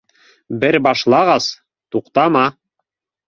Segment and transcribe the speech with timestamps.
[0.61, 1.49] —Бер башлағас,
[1.97, 2.45] туҡтама